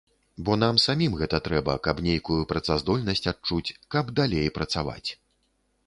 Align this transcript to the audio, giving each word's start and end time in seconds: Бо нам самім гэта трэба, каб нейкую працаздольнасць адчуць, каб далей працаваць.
Бо 0.45 0.55
нам 0.61 0.79
самім 0.83 1.17
гэта 1.19 1.41
трэба, 1.47 1.75
каб 1.87 2.01
нейкую 2.07 2.39
працаздольнасць 2.55 3.25
адчуць, 3.35 3.75
каб 3.97 4.13
далей 4.23 4.53
працаваць. 4.61 5.09